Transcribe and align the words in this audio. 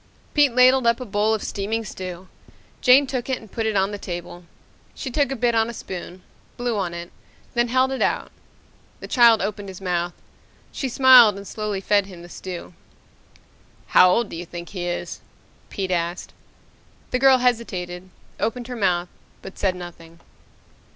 Pete 0.33 0.51
ladled 0.55 0.87
up 0.87 0.99
a 0.99 1.05
bowl 1.05 1.35
of 1.35 1.43
steaming 1.43 1.85
stew. 1.85 2.27
Jane 2.81 3.05
took 3.05 3.29
it 3.29 3.37
and 3.37 3.51
put 3.51 3.67
it 3.67 3.75
on 3.75 3.91
the 3.91 3.99
table. 3.99 4.45
She 4.95 5.11
took 5.11 5.31
a 5.31 5.35
bit 5.35 5.53
on 5.53 5.69
a 5.69 5.75
spoon, 5.75 6.23
blew 6.57 6.75
on 6.75 6.95
it, 6.95 7.11
then 7.53 7.67
held 7.67 7.91
it 7.91 8.01
out. 8.01 8.31
The 8.99 9.07
child 9.07 9.43
opened 9.43 9.69
his 9.69 9.79
mouth. 9.79 10.15
She 10.71 10.89
smiled 10.89 11.37
and 11.37 11.47
slowly 11.47 11.81
fed 11.81 12.07
him 12.07 12.23
the 12.23 12.29
stew. 12.29 12.73
"How 13.89 14.09
old 14.09 14.29
do 14.29 14.35
you 14.35 14.45
think 14.47 14.69
he 14.69 14.87
is?" 14.87 15.21
Pete 15.69 15.91
asked. 15.91 16.33
The 17.11 17.19
girl 17.19 17.37
hesitated, 17.37 18.09
opened 18.39 18.69
her 18.69 18.75
mouth, 18.75 19.07
but 19.43 19.59
said 19.59 19.75
nothing. 19.75 20.19